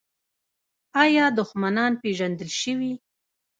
آیا 1.03 1.25
دښمنان 1.37 1.91
پیژندل 2.01 2.49
شوي؟ 2.61 2.93